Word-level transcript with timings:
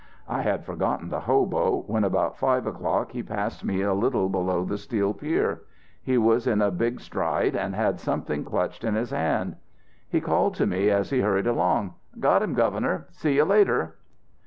"I 0.27 0.41
had 0.41 0.65
forgotten 0.65 1.09
the 1.09 1.19
hobo, 1.19 1.83
when 1.85 2.03
about 2.03 2.35
five 2.35 2.65
o'clock 2.65 3.11
he 3.11 3.21
passed 3.21 3.63
me 3.63 3.81
a 3.81 3.93
little 3.93 4.29
below 4.29 4.65
the 4.65 4.79
Steel 4.79 5.13
Pier. 5.13 5.61
He 6.01 6.17
was 6.17 6.47
in 6.47 6.59
a 6.59 6.71
big 6.71 6.99
stride 6.99 7.55
and 7.55 7.75
he 7.75 7.79
had 7.79 7.99
something 7.99 8.43
clutched 8.43 8.83
in 8.83 8.95
his 8.95 9.11
hand. 9.11 9.57
"He 10.09 10.19
called 10.19 10.55
to 10.55 10.65
me 10.65 10.89
as 10.89 11.11
he 11.11 11.19
hurried 11.21 11.45
along: 11.45 11.93
'I 12.15 12.19
got 12.19 12.41
him, 12.41 12.55
Governor.... 12.55 13.05
See 13.11 13.35
you 13.35 13.45
later!' 13.45 13.97